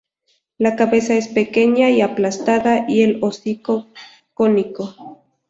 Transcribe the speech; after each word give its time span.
La 0.57 0.75
cabeza 0.75 1.13
es 1.13 1.27
pequeña 1.27 1.91
y 1.91 2.01
aplastada 2.01 2.85
y 2.87 3.03
el 3.03 3.19
hocico 3.21 3.85
cónico. 4.33 5.21